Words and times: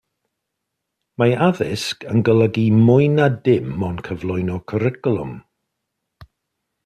Mae 1.21 1.33
addysg 1.47 2.07
yn 2.13 2.23
golygu 2.29 2.63
mwy 2.79 3.05
na 3.17 3.27
dim 3.49 3.85
ond 3.89 4.03
cyflwyno 4.09 4.57
cwricwlwm. 4.73 5.37